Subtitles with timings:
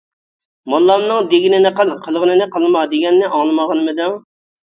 [0.73, 4.19] «موللامنىڭ دېگىنىنى قىل، قىلغىنىنى قىلما» دېگەننى ئاڭلىمىغانمىدىڭ؟!